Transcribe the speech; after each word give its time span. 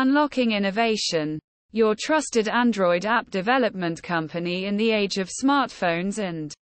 Unlocking 0.00 0.52
Innovation. 0.52 1.40
Your 1.72 1.96
trusted 1.98 2.46
Android 2.46 3.04
app 3.04 3.30
development 3.30 4.00
company 4.00 4.66
in 4.66 4.76
the 4.76 4.92
age 4.92 5.16
of 5.16 5.28
smartphones 5.28 6.20
and 6.20 6.54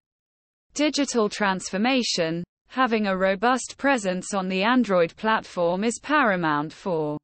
digital 0.72 1.28
transformation. 1.28 2.42
Having 2.68 3.08
a 3.08 3.14
robust 3.14 3.74
presence 3.76 4.32
on 4.32 4.48
the 4.48 4.62
Android 4.62 5.14
platform 5.16 5.84
is 5.84 6.00
paramount 6.02 6.72
for 6.72 7.18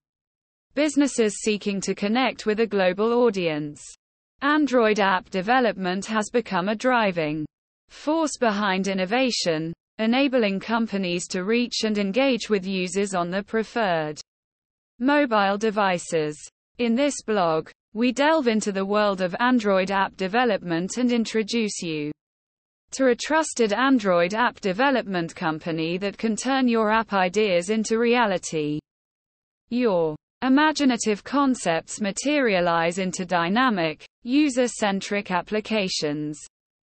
businesses 0.74 1.40
seeking 1.40 1.80
to 1.80 1.94
connect 1.94 2.44
with 2.44 2.60
a 2.60 2.66
global 2.66 3.14
audience. 3.14 3.82
Android 4.42 5.00
app 5.00 5.30
development 5.30 6.04
has 6.04 6.28
become 6.28 6.68
a 6.68 6.76
driving 6.76 7.46
force 7.88 8.36
behind 8.38 8.86
innovation, 8.86 9.72
enabling 9.96 10.60
companies 10.60 11.26
to 11.28 11.44
reach 11.44 11.84
and 11.84 11.96
engage 11.96 12.50
with 12.50 12.66
users 12.66 13.14
on 13.14 13.30
their 13.30 13.42
preferred 13.42 14.20
mobile 15.02 15.58
devices. 15.58 16.38
In 16.78 16.94
this 16.94 17.22
blog, 17.22 17.68
we 17.92 18.12
delve 18.12 18.46
into 18.46 18.70
the 18.70 18.86
world 18.86 19.20
of 19.20 19.34
Android 19.40 19.90
app 19.90 20.16
development 20.16 20.96
and 20.96 21.12
introduce 21.12 21.82
you 21.82 22.12
to 22.92 23.08
a 23.08 23.14
trusted 23.16 23.72
Android 23.72 24.32
app 24.32 24.60
development 24.60 25.34
company 25.34 25.98
that 25.98 26.16
can 26.16 26.36
turn 26.36 26.68
your 26.68 26.92
app 26.92 27.12
ideas 27.12 27.68
into 27.68 27.98
reality. 27.98 28.78
Your 29.70 30.14
imaginative 30.42 31.24
concepts 31.24 32.00
materialize 32.00 32.98
into 32.98 33.26
dynamic, 33.26 34.04
user 34.22 34.68
centric 34.68 35.30
applications. 35.30 36.38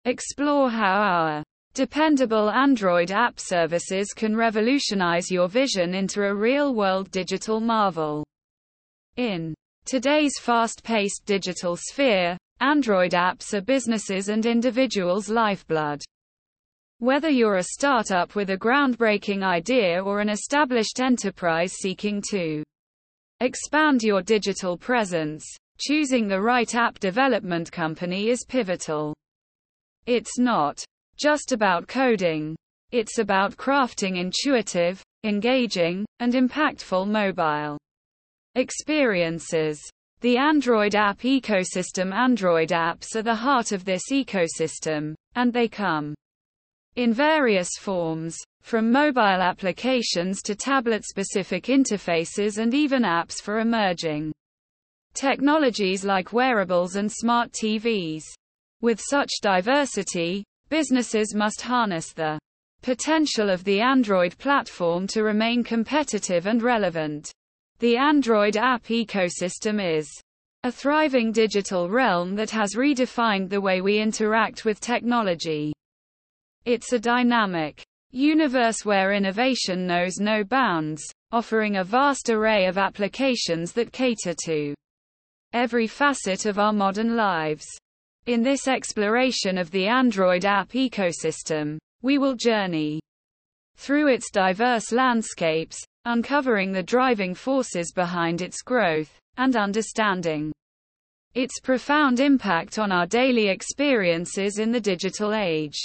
Explore 0.05 0.69
how 0.69 1.01
our 1.01 1.43
dependable 1.75 2.49
Android 2.49 3.11
app 3.11 3.37
services 3.37 4.13
can 4.15 4.33
revolutionize 4.33 5.29
your 5.29 5.49
vision 5.49 5.93
into 5.93 6.23
a 6.23 6.33
real 6.33 6.73
world 6.73 7.11
digital 7.11 7.59
marvel. 7.59 8.25
In 9.17 9.53
today's 9.85 10.39
fast 10.39 10.85
paced 10.85 11.25
digital 11.25 11.75
sphere, 11.75 12.37
Android 12.61 13.11
apps 13.11 13.53
are 13.53 13.59
businesses 13.59 14.29
and 14.29 14.45
individuals' 14.45 15.27
lifeblood. 15.27 16.01
Whether 16.99 17.29
you're 17.29 17.57
a 17.57 17.63
startup 17.63 18.35
with 18.35 18.51
a 18.51 18.57
groundbreaking 18.57 19.43
idea 19.43 20.01
or 20.01 20.21
an 20.21 20.29
established 20.29 21.01
enterprise 21.01 21.73
seeking 21.73 22.23
to 22.29 22.63
expand 23.41 24.01
your 24.01 24.21
digital 24.21 24.77
presence, 24.77 25.45
choosing 25.77 26.29
the 26.29 26.41
right 26.41 26.73
app 26.73 26.99
development 26.99 27.69
company 27.69 28.29
is 28.29 28.45
pivotal. 28.47 29.13
It's 30.05 30.39
not 30.39 30.85
just 31.17 31.51
about 31.51 31.87
coding. 31.87 32.55
It's 32.91 33.19
about 33.19 33.57
crafting 33.57 34.17
intuitive, 34.17 35.01
engaging, 35.23 36.05
and 36.19 36.33
impactful 36.33 37.07
mobile 37.07 37.77
experiences. 38.55 39.81
The 40.21 40.37
Android 40.37 40.95
app 40.95 41.19
ecosystem 41.19 42.13
Android 42.13 42.69
apps 42.69 43.15
are 43.15 43.21
the 43.21 43.35
heart 43.35 43.71
of 43.71 43.85
this 43.85 44.03
ecosystem, 44.11 45.13
and 45.35 45.51
they 45.51 45.67
come 45.67 46.15
in 46.95 47.13
various 47.13 47.71
forms, 47.77 48.37
from 48.61 48.91
mobile 48.91 49.21
applications 49.21 50.41
to 50.41 50.55
tablet-specific 50.55 51.65
interfaces 51.65 52.57
and 52.57 52.73
even 52.73 53.03
apps 53.03 53.41
for 53.41 53.59
emerging 53.59 54.31
technologies 55.13 56.03
like 56.03 56.33
wearables 56.33 56.95
and 56.95 57.11
smart 57.11 57.51
TVs. 57.51 58.23
With 58.81 58.99
such 58.99 59.29
diversity, 59.41 60.43
businesses 60.75 61.33
must 61.33 61.61
harness 61.61 62.11
the 62.11 62.37
potential 62.81 63.49
of 63.49 63.63
the 63.63 63.79
Android 63.79 64.37
platform 64.37 65.07
to 65.07 65.23
remain 65.23 65.63
competitive 65.63 66.47
and 66.47 66.61
relevant. 66.61 67.31
The 67.79 67.95
Android 67.95 68.57
app 68.57 68.83
ecosystem 68.87 69.79
is 69.79 70.05
a 70.65 70.71
thriving 70.73 71.31
digital 71.31 71.89
realm 71.89 72.35
that 72.35 72.49
has 72.49 72.75
redefined 72.75 73.47
the 73.47 73.61
way 73.61 73.79
we 73.79 73.99
interact 73.99 74.65
with 74.65 74.81
technology. 74.81 75.71
It's 76.65 76.91
a 76.91 76.99
dynamic 76.99 77.81
universe 78.11 78.83
where 78.83 79.13
innovation 79.13 79.87
knows 79.87 80.17
no 80.19 80.43
bounds, 80.43 81.01
offering 81.31 81.77
a 81.77 81.85
vast 81.85 82.29
array 82.29 82.65
of 82.65 82.77
applications 82.77 83.71
that 83.71 83.93
cater 83.93 84.35
to 84.43 84.75
every 85.53 85.87
facet 85.87 86.45
of 86.45 86.59
our 86.59 86.73
modern 86.73 87.15
lives. 87.15 87.65
In 88.27 88.41
this 88.41 88.67
exploration 88.67 89.59
of 89.59 89.69
the 89.69 89.85
Android 89.85 90.45
app 90.45 90.69
ecosystem, 90.69 91.77
we 92.01 92.17
will 92.17 92.33
journey 92.33 92.99
through 93.77 94.07
its 94.07 94.31
diverse 94.31 94.91
landscapes, 94.91 95.77
uncovering 96.05 96.71
the 96.71 96.81
driving 96.81 97.35
forces 97.35 97.91
behind 97.93 98.41
its 98.41 98.63
growth, 98.63 99.19
and 99.37 99.55
understanding 99.55 100.51
its 101.35 101.59
profound 101.59 102.19
impact 102.19 102.79
on 102.79 102.91
our 102.91 103.05
daily 103.05 103.49
experiences 103.49 104.57
in 104.57 104.71
the 104.71 104.81
digital 104.81 105.35
age. 105.35 105.77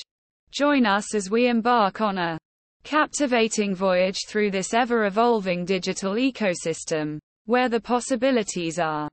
Join 0.50 0.86
us 0.86 1.14
as 1.14 1.28
we 1.28 1.46
embark 1.46 2.00
on 2.00 2.16
a 2.16 2.38
captivating 2.84 3.74
voyage 3.74 4.20
through 4.26 4.50
this 4.50 4.72
ever 4.72 5.04
evolving 5.04 5.66
digital 5.66 6.14
ecosystem, 6.14 7.18
where 7.44 7.68
the 7.68 7.80
possibilities 7.80 8.78
are 8.78 9.10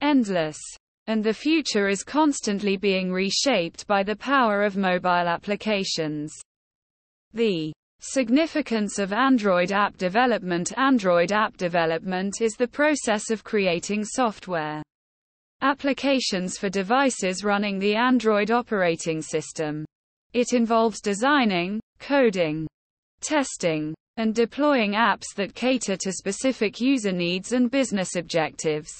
endless, 0.00 0.60
and 1.06 1.22
the 1.22 1.34
future 1.34 1.88
is 1.88 2.02
constantly 2.02 2.76
being 2.76 3.12
reshaped 3.12 3.86
by 3.86 4.02
the 4.02 4.16
power 4.16 4.62
of 4.62 4.76
mobile 4.76 5.28
applications. 5.28 6.32
The 7.32 7.72
Significance 8.06 8.98
of 8.98 9.14
Android 9.14 9.72
app 9.72 9.96
development 9.96 10.76
Android 10.76 11.32
app 11.32 11.56
development 11.56 12.42
is 12.42 12.52
the 12.52 12.68
process 12.68 13.30
of 13.30 13.42
creating 13.42 14.04
software 14.04 14.82
applications 15.62 16.58
for 16.58 16.68
devices 16.68 17.44
running 17.44 17.78
the 17.78 17.94
Android 17.94 18.50
operating 18.50 19.22
system. 19.22 19.86
It 20.34 20.52
involves 20.52 21.00
designing, 21.00 21.80
coding, 21.98 22.66
testing, 23.22 23.94
and 24.18 24.34
deploying 24.34 24.92
apps 24.92 25.34
that 25.36 25.54
cater 25.54 25.96
to 25.96 26.12
specific 26.12 26.82
user 26.82 27.12
needs 27.12 27.52
and 27.52 27.70
business 27.70 28.16
objectives. 28.16 28.92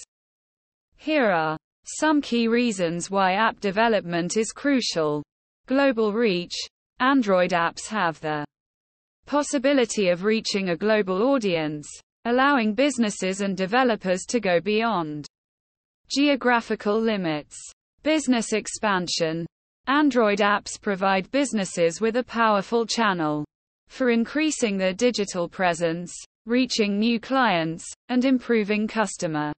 Here 0.96 1.30
are 1.30 1.58
some 1.86 2.22
key 2.22 2.48
reasons 2.48 3.10
why 3.10 3.32
app 3.34 3.60
development 3.60 4.36
is 4.36 4.52
crucial. 4.52 5.22
Global 5.66 6.12
reach. 6.12 6.54
Android 7.00 7.50
apps 7.50 7.86
have 7.88 8.18
the 8.20 8.44
possibility 9.26 10.08
of 10.08 10.24
reaching 10.24 10.70
a 10.70 10.76
global 10.76 11.22
audience, 11.22 11.86
allowing 12.24 12.74
businesses 12.74 13.40
and 13.42 13.56
developers 13.56 14.24
to 14.26 14.40
go 14.40 14.60
beyond 14.60 15.26
geographical 16.08 16.98
limits. 16.98 17.56
Business 18.02 18.52
expansion. 18.52 19.46
Android 19.86 20.38
apps 20.38 20.80
provide 20.80 21.30
businesses 21.30 22.00
with 22.00 22.16
a 22.16 22.24
powerful 22.24 22.86
channel 22.86 23.44
for 23.88 24.10
increasing 24.10 24.78
their 24.78 24.94
digital 24.94 25.48
presence, 25.48 26.14
reaching 26.46 26.98
new 26.98 27.20
clients, 27.20 27.86
and 28.08 28.24
improving 28.24 28.88
customer 28.88 29.52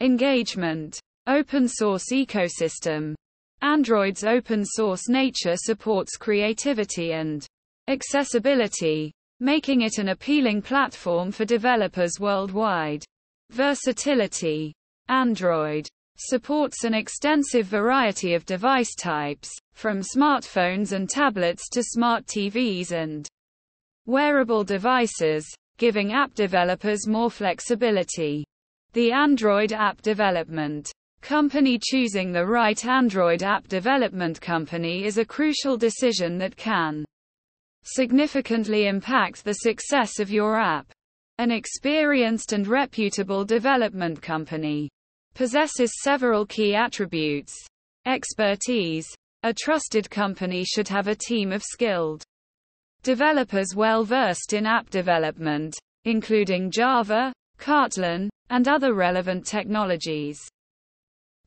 engagement. 0.00 0.98
Open 1.26 1.68
source 1.68 2.12
ecosystem. 2.12 3.14
Android's 3.62 4.24
open 4.24 4.64
source 4.64 5.08
nature 5.08 5.56
supports 5.56 6.16
creativity 6.16 7.12
and 7.12 7.46
Accessibility, 7.86 9.12
making 9.40 9.82
it 9.82 9.98
an 9.98 10.08
appealing 10.08 10.62
platform 10.62 11.30
for 11.30 11.44
developers 11.44 12.18
worldwide. 12.18 13.04
Versatility. 13.50 14.72
Android 15.08 15.86
supports 16.16 16.84
an 16.84 16.94
extensive 16.94 17.66
variety 17.66 18.32
of 18.32 18.46
device 18.46 18.94
types, 18.94 19.50
from 19.74 20.00
smartphones 20.00 20.92
and 20.92 21.10
tablets 21.10 21.68
to 21.68 21.82
smart 21.82 22.24
TVs 22.24 22.92
and 22.92 23.28
wearable 24.06 24.64
devices, 24.64 25.46
giving 25.76 26.14
app 26.14 26.32
developers 26.32 27.06
more 27.06 27.30
flexibility. 27.30 28.46
The 28.94 29.12
Android 29.12 29.74
app 29.74 30.00
development 30.00 30.90
company 31.24 31.78
choosing 31.82 32.32
the 32.32 32.44
right 32.44 32.84
Android 32.84 33.42
app 33.42 33.66
development 33.66 34.38
company 34.42 35.06
is 35.06 35.16
a 35.16 35.24
crucial 35.24 35.74
decision 35.74 36.36
that 36.36 36.54
can 36.54 37.02
significantly 37.82 38.88
impact 38.88 39.42
the 39.42 39.54
success 39.54 40.18
of 40.18 40.30
your 40.30 40.60
app. 40.60 40.92
An 41.38 41.50
experienced 41.50 42.52
and 42.52 42.68
reputable 42.68 43.42
development 43.42 44.20
company 44.20 44.90
possesses 45.32 45.98
several 46.02 46.44
key 46.44 46.74
attributes. 46.74 47.54
Expertise. 48.04 49.06
A 49.44 49.54
trusted 49.54 50.10
company 50.10 50.62
should 50.62 50.88
have 50.88 51.08
a 51.08 51.16
team 51.16 51.52
of 51.52 51.62
skilled 51.62 52.22
developers 53.02 53.74
well 53.74 54.04
versed 54.04 54.52
in 54.52 54.66
app 54.66 54.90
development, 54.90 55.74
including 56.04 56.70
Java, 56.70 57.32
Kotlin, 57.58 58.28
and 58.50 58.68
other 58.68 58.92
relevant 58.92 59.46
technologies. 59.46 60.38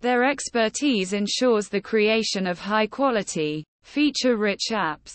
Their 0.02 0.26
expertise 0.26 1.14
ensures 1.14 1.70
the 1.70 1.82
creation 1.82 2.46
of 2.46 2.60
high 2.60 2.88
quality, 2.88 3.64
feature 3.84 4.38
rich 4.38 4.68
apps. 4.72 5.14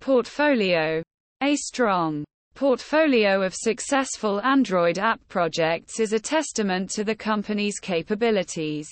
Portfolio. 0.00 1.02
A 1.42 1.56
strong 1.56 2.24
portfolio 2.54 3.42
of 3.42 3.54
successful 3.54 4.40
Android 4.42 4.98
app 4.98 5.20
projects 5.28 5.98
is 5.98 6.12
a 6.12 6.20
testament 6.20 6.90
to 6.90 7.04
the 7.04 7.14
company's 7.14 7.78
capabilities. 7.80 8.88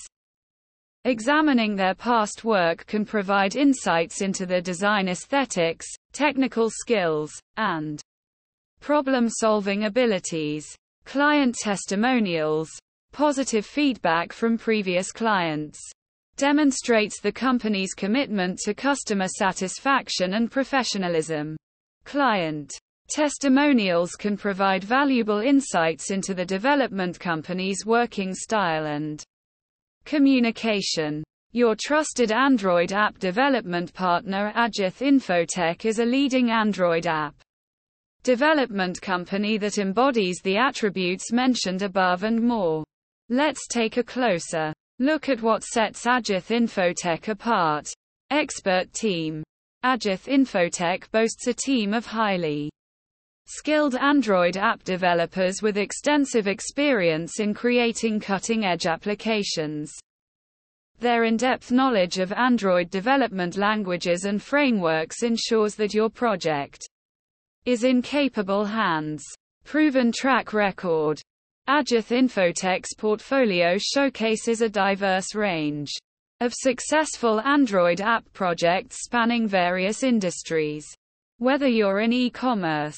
Examining 1.05 1.75
their 1.75 1.93
past 1.95 2.43
work 2.43 2.85
can 2.87 3.05
provide 3.05 3.55
insights 3.55 4.21
into 4.21 4.45
their 4.45 4.61
design 4.61 5.07
aesthetics, 5.07 5.87
technical 6.13 6.69
skills, 6.69 7.31
and 7.57 8.01
problem-solving 8.79 9.85
abilities. 9.85 10.75
Client 11.05 11.55
testimonials, 11.55 12.69
positive 13.11 13.65
feedback 13.65 14.31
from 14.33 14.57
previous 14.57 15.11
clients, 15.11 15.79
demonstrates 16.37 17.19
the 17.19 17.31
company's 17.31 17.93
commitment 17.93 18.57
to 18.59 18.73
customer 18.73 19.27
satisfaction 19.27 20.35
and 20.35 20.49
professionalism. 20.49 21.57
Client 22.05 22.71
testimonials 23.09 24.11
can 24.15 24.37
provide 24.37 24.83
valuable 24.83 25.39
insights 25.39 26.11
into 26.11 26.33
the 26.33 26.45
development 26.45 27.19
company's 27.19 27.85
working 27.85 28.33
style 28.33 28.85
and 28.85 29.23
communication. 30.05 31.23
Your 31.51 31.75
trusted 31.75 32.31
Android 32.31 32.93
app 32.93 33.17
development 33.19 33.93
partner 33.93 34.53
Ajath 34.55 35.01
Infotech 35.01 35.83
is 35.85 35.99
a 35.99 36.05
leading 36.05 36.51
Android 36.51 37.07
app 37.07 37.35
development 38.23 39.01
company 39.01 39.57
that 39.57 39.77
embodies 39.77 40.39
the 40.43 40.57
attributes 40.57 41.31
mentioned 41.31 41.81
above 41.81 42.23
and 42.23 42.41
more. 42.41 42.83
Let's 43.29 43.67
take 43.67 43.97
a 43.97 44.03
closer 44.03 44.73
Look 45.01 45.29
at 45.29 45.41
what 45.41 45.63
sets 45.63 46.03
Ajath 46.03 46.49
Infotech 46.49 47.29
apart. 47.29 47.87
Expert 48.31 48.91
team. 48.91 49.43
Ajath 49.85 50.27
Infotech 50.27 51.09
boasts 51.11 51.47
a 51.47 51.53
team 51.53 51.93
of 51.93 52.05
highly 52.05 52.69
skilled 53.45 53.95
Android 53.95 54.57
app 54.57 54.83
developers 54.83 55.61
with 55.61 55.77
extensive 55.77 56.49
experience 56.49 57.39
in 57.39 57.53
creating 57.53 58.19
cutting-edge 58.19 58.87
applications. 58.87 59.89
Their 60.99 61.23
in-depth 61.23 61.71
knowledge 61.71 62.19
of 62.19 62.33
Android 62.33 62.89
development 62.89 63.55
languages 63.55 64.25
and 64.25 64.43
frameworks 64.43 65.23
ensures 65.23 65.75
that 65.75 65.93
your 65.93 66.09
project 66.09 66.85
is 67.63 67.85
in 67.85 68.01
capable 68.01 68.65
hands. 68.65 69.23
Proven 69.63 70.11
track 70.11 70.51
record. 70.51 71.21
Ajath 71.69 72.09
Infotech's 72.09 72.95
portfolio 72.97 73.77
showcases 73.77 74.61
a 74.61 74.69
diverse 74.69 75.35
range 75.35 75.91
of 76.41 76.51
successful 76.51 77.39
Android 77.41 78.01
app 78.01 78.25
projects 78.33 79.03
spanning 79.03 79.47
various 79.47 80.01
industries. 80.01 80.87
Whether 81.37 81.67
you're 81.67 81.99
in 81.99 82.11
e-commerce, 82.11 82.97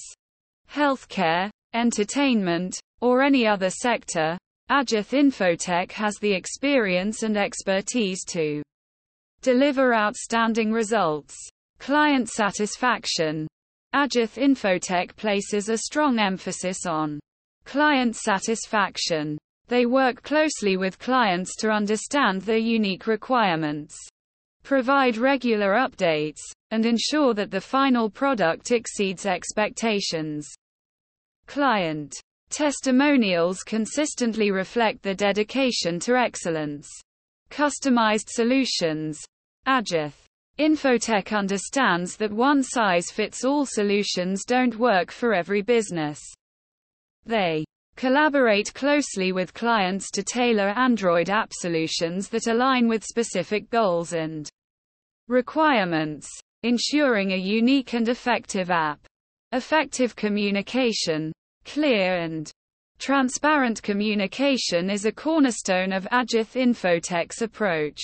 healthcare, 0.71 1.49
entertainment, 1.73 2.79
or 3.01 3.21
any 3.21 3.45
other 3.45 3.69
sector, 3.69 4.37
Ajath 4.69 5.11
Infotech 5.11 5.91
has 5.91 6.15
the 6.19 6.31
experience 6.31 7.23
and 7.23 7.35
expertise 7.35 8.23
to 8.27 8.63
deliver 9.41 9.93
outstanding 9.93 10.71
results. 10.71 11.35
Client 11.79 12.29
satisfaction. 12.29 13.47
Ajath 13.93 14.41
Infotech 14.41 15.17
places 15.17 15.67
a 15.67 15.77
strong 15.77 16.19
emphasis 16.19 16.85
on 16.85 17.19
Client 17.65 18.15
satisfaction. 18.15 19.37
They 19.67 19.85
work 19.85 20.23
closely 20.23 20.75
with 20.75 20.99
clients 20.99 21.55
to 21.57 21.69
understand 21.69 22.41
their 22.41 22.57
unique 22.57 23.07
requirements, 23.07 23.97
provide 24.63 25.17
regular 25.17 25.73
updates, 25.73 26.41
and 26.71 26.85
ensure 26.85 27.33
that 27.33 27.51
the 27.51 27.61
final 27.61 28.09
product 28.09 28.71
exceeds 28.71 29.25
expectations. 29.25 30.47
Client 31.47 32.13
testimonials 32.49 33.63
consistently 33.63 34.51
reflect 34.51 35.01
the 35.03 35.15
dedication 35.15 35.99
to 36.01 36.17
excellence. 36.17 36.89
Customized 37.49 38.27
solutions. 38.29 39.19
Ajath 39.67 40.13
Infotech 40.59 41.35
understands 41.35 42.17
that 42.17 42.31
one 42.31 42.61
size 42.61 43.09
fits 43.09 43.45
all 43.45 43.65
solutions 43.65 44.43
don't 44.45 44.77
work 44.77 45.11
for 45.11 45.33
every 45.33 45.61
business. 45.61 46.19
They 47.25 47.65
collaborate 47.95 48.73
closely 48.73 49.31
with 49.31 49.53
clients 49.53 50.09
to 50.11 50.23
tailor 50.23 50.69
Android 50.69 51.29
app 51.29 51.53
solutions 51.53 52.29
that 52.29 52.47
align 52.47 52.87
with 52.87 53.03
specific 53.03 53.69
goals 53.69 54.13
and 54.13 54.49
requirements, 55.27 56.27
ensuring 56.63 57.31
a 57.31 57.37
unique 57.37 57.93
and 57.93 58.07
effective 58.09 58.71
app. 58.71 58.99
Effective 59.51 60.15
communication, 60.15 61.31
clear 61.65 62.17
and 62.17 62.51
transparent 62.99 63.81
communication 63.81 64.89
is 64.89 65.05
a 65.05 65.11
cornerstone 65.11 65.91
of 65.91 66.07
Ajath 66.11 66.55
Infotech's 66.55 67.41
approach. 67.41 68.01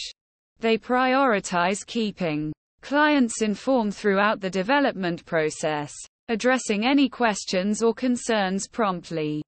They 0.59 0.77
prioritize 0.77 1.85
keeping 1.85 2.51
clients 2.81 3.41
informed 3.41 3.95
throughout 3.95 4.39
the 4.41 4.49
development 4.49 5.25
process, 5.25 5.93
addressing 6.29 6.85
any 6.85 7.09
questions 7.09 7.81
or 7.81 7.93
concerns 7.93 8.67
promptly. 8.67 9.43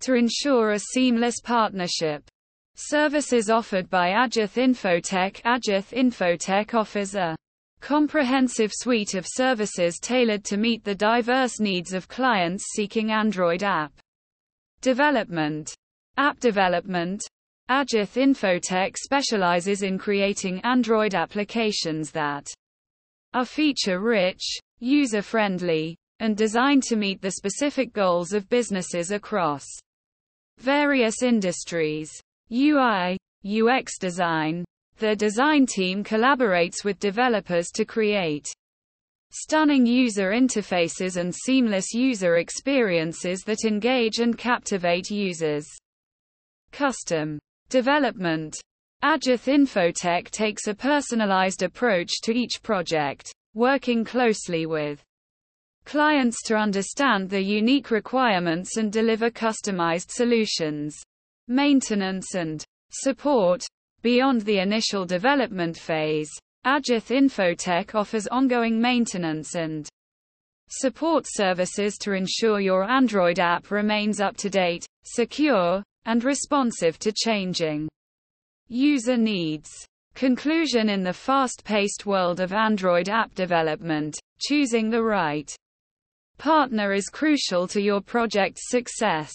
To 0.00 0.14
ensure 0.14 0.72
a 0.72 0.78
seamless 0.78 1.40
partnership. 1.40 2.24
Services 2.76 3.50
offered 3.50 3.88
by 3.88 4.08
Ajath 4.10 4.56
Infotech 4.56 5.40
Ajath 5.42 5.92
Infotech 5.92 6.74
offers 6.74 7.14
a 7.14 7.36
comprehensive 7.80 8.72
suite 8.74 9.14
of 9.14 9.26
services 9.28 9.98
tailored 10.00 10.44
to 10.44 10.56
meet 10.56 10.82
the 10.82 10.94
diverse 10.94 11.60
needs 11.60 11.92
of 11.92 12.08
clients 12.08 12.64
seeking 12.74 13.12
Android 13.12 13.62
app 13.62 13.92
development. 14.80 15.74
App 16.16 16.40
development. 16.40 17.22
Ajath 17.70 18.16
Infotech 18.16 18.96
specializes 18.96 19.82
in 19.82 19.96
creating 19.98 20.60
Android 20.60 21.14
applications 21.14 22.10
that 22.10 22.46
are 23.32 23.44
feature-rich, 23.44 24.58
user-friendly, 24.80 25.96
and 26.20 26.36
designed 26.36 26.82
to 26.84 26.96
meet 26.96 27.20
the 27.20 27.32
specific 27.32 27.92
goals 27.92 28.32
of 28.32 28.48
businesses 28.48 29.10
across 29.10 29.64
various 30.58 31.22
industries. 31.22 32.10
UI, 32.52 33.18
UX 33.44 33.98
design. 33.98 34.64
The 34.98 35.16
design 35.16 35.66
team 35.66 36.04
collaborates 36.04 36.84
with 36.84 36.98
developers 36.98 37.68
to 37.74 37.84
create 37.84 38.46
stunning 39.30 39.84
user 39.84 40.30
interfaces 40.30 41.16
and 41.16 41.34
seamless 41.34 41.92
user 41.92 42.36
experiences 42.36 43.42
that 43.42 43.64
engage 43.64 44.20
and 44.20 44.38
captivate 44.38 45.10
users. 45.10 45.66
Custom 46.70 47.38
development. 47.68 48.56
Ajath 49.02 49.52
Infotech 49.52 50.30
takes 50.30 50.68
a 50.68 50.74
personalized 50.74 51.62
approach 51.62 52.20
to 52.22 52.32
each 52.32 52.62
project, 52.62 53.32
working 53.54 54.04
closely 54.04 54.66
with 54.66 55.02
clients 55.84 56.42
to 56.42 56.56
understand 56.56 57.28
their 57.28 57.40
unique 57.40 57.90
requirements 57.90 58.76
and 58.76 58.92
deliver 58.92 59.30
customized 59.30 60.10
solutions. 60.10 60.96
Maintenance 61.48 62.34
and 62.34 62.64
support. 62.90 63.64
Beyond 64.02 64.42
the 64.42 64.58
initial 64.58 65.06
development 65.06 65.78
phase, 65.78 66.30
Ajath 66.66 67.10
Infotech 67.10 67.94
offers 67.94 68.26
ongoing 68.26 68.80
maintenance 68.80 69.54
and 69.54 69.88
support 70.68 71.26
services 71.28 71.96
to 71.98 72.12
ensure 72.12 72.60
your 72.60 72.84
Android 72.90 73.38
app 73.38 73.70
remains 73.70 74.20
up 74.20 74.36
to 74.38 74.50
date, 74.50 74.86
secure, 75.04 75.82
and 76.06 76.24
responsive 76.24 76.98
to 76.98 77.12
changing 77.12 77.88
User 78.68 79.18
needs. 79.18 79.70
Conclusion 80.14 80.90
In 80.90 81.02
the 81.02 81.12
fast-paced 81.12 82.06
world 82.06 82.38
of 82.38 82.52
Android 82.52 83.08
app 83.08 83.34
development, 83.34 84.16
choosing 84.38 84.88
the 84.88 85.02
right 85.02 85.52
partner 86.38 86.92
is 86.92 87.08
crucial 87.08 87.66
to 87.66 87.82
your 87.82 88.00
project's 88.00 88.70
success. 88.70 89.32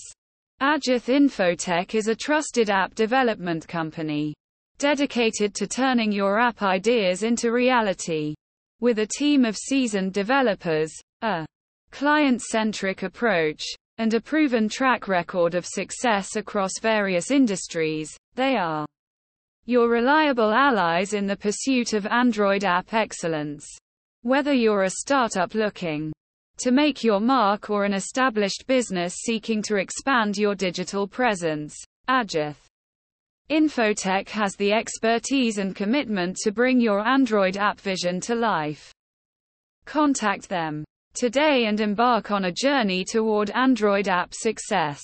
Ajath 0.61 1.09
Infotech 1.13 1.95
is 1.95 2.07
a 2.07 2.15
trusted 2.15 2.69
app 2.69 2.95
development 2.95 3.67
company 3.67 4.33
dedicated 4.77 5.53
to 5.55 5.67
turning 5.67 6.13
your 6.13 6.39
app 6.39 6.61
ideas 6.61 7.23
into 7.23 7.51
reality. 7.51 8.33
With 8.79 8.99
a 8.99 9.07
team 9.17 9.43
of 9.43 9.57
seasoned 9.57 10.13
developers, 10.13 10.93
a 11.21 11.45
client-centric 11.91 13.03
approach, 13.03 13.65
and 13.97 14.13
a 14.13 14.21
proven 14.21 14.69
track 14.69 15.09
record 15.09 15.55
of 15.55 15.65
success 15.65 16.37
across 16.37 16.71
various 16.81 17.31
industries, 17.31 18.15
they 18.35 18.55
are 18.55 18.85
your 19.69 19.87
reliable 19.87 20.51
allies 20.51 21.13
in 21.13 21.27
the 21.27 21.37
pursuit 21.37 21.93
of 21.93 22.07
Android 22.07 22.63
app 22.63 22.91
excellence. 22.91 23.67
Whether 24.23 24.51
you're 24.51 24.81
a 24.81 24.89
startup 24.89 25.53
looking 25.53 26.11
to 26.57 26.71
make 26.71 27.03
your 27.03 27.19
mark 27.19 27.69
or 27.69 27.85
an 27.85 27.93
established 27.93 28.65
business 28.65 29.13
seeking 29.17 29.61
to 29.61 29.75
expand 29.75 30.39
your 30.39 30.55
digital 30.55 31.07
presence, 31.07 31.77
Ajath 32.09 32.65
Infotech 33.51 34.27
has 34.29 34.55
the 34.55 34.73
expertise 34.73 35.59
and 35.59 35.75
commitment 35.75 36.37
to 36.37 36.51
bring 36.51 36.81
your 36.81 37.07
Android 37.07 37.55
app 37.55 37.79
vision 37.79 38.19
to 38.21 38.33
life. 38.33 38.91
Contact 39.85 40.49
them 40.49 40.83
today 41.13 41.65
and 41.65 41.79
embark 41.79 42.31
on 42.31 42.45
a 42.45 42.51
journey 42.51 43.05
toward 43.05 43.51
Android 43.51 44.07
app 44.07 44.33
success. 44.33 44.99